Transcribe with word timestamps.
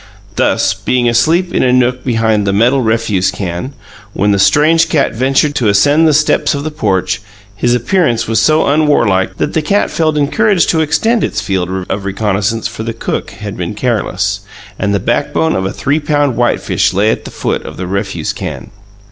Thus, 0.35 0.73
being 0.73 1.07
asleep 1.07 1.53
in 1.53 1.61
a 1.61 1.71
nook 1.71 2.03
behind 2.03 2.47
the 2.47 2.53
metal 2.53 2.81
refuse 2.81 3.29
can, 3.29 3.73
when 4.13 4.31
the 4.31 4.39
strange 4.39 4.89
cat 4.89 5.13
ventured 5.13 5.53
to 5.53 5.67
ascend 5.67 6.07
the 6.07 6.13
steps 6.15 6.55
of 6.55 6.63
the 6.63 6.71
porch, 6.71 7.21
his 7.55 7.75
appearance 7.75 8.27
was 8.27 8.39
so 8.41 8.65
unwarlike 8.65 9.37
that 9.37 9.53
the 9.53 9.61
cat 9.61 9.91
felt 9.91 10.17
encouraged 10.17 10.69
to 10.71 10.81
extend 10.81 11.23
its 11.23 11.39
field 11.39 11.85
of 11.87 12.03
reconnaissance 12.03 12.67
for 12.67 12.81
the 12.81 12.93
cook 12.93 13.29
had 13.29 13.55
been 13.55 13.75
careless, 13.75 14.39
and 14.79 14.91
the 14.91 14.99
backbone 14.99 15.55
of 15.55 15.67
a 15.67 15.71
three 15.71 15.99
pound 15.99 16.35
whitefish 16.35 16.93
lay 16.95 17.11
at 17.11 17.23
the 17.23 17.29
foot 17.29 17.63
of 17.63 17.77
the 17.77 17.85
refuse 17.85 18.33
can. 18.33 18.71